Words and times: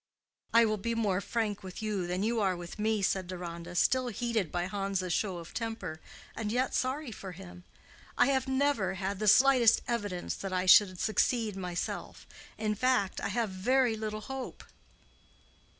"I 0.51 0.65
will 0.65 0.77
be 0.79 0.95
more 0.95 1.21
frank 1.21 1.61
with 1.61 1.83
you 1.83 2.07
than 2.07 2.23
you 2.23 2.39
are 2.39 2.57
with 2.57 2.79
me," 2.79 3.03
said 3.03 3.27
Deronda, 3.27 3.75
still 3.75 4.07
heated 4.07 4.51
by 4.51 4.65
Hans' 4.65 5.13
show 5.13 5.37
of 5.37 5.53
temper, 5.53 6.01
and 6.35 6.51
yet 6.51 6.73
sorry 6.73 7.11
for 7.11 7.33
him. 7.33 7.65
"I 8.17 8.25
have 8.29 8.47
never 8.47 8.95
had 8.95 9.19
the 9.19 9.27
slightest 9.27 9.83
evidence 9.87 10.33
that 10.37 10.51
I 10.51 10.65
should 10.65 10.99
succeed 10.99 11.55
myself. 11.55 12.25
In 12.57 12.73
fact, 12.73 13.21
I 13.21 13.27
have 13.27 13.51
very 13.51 13.95
little 13.95 14.21
hope." 14.21 14.63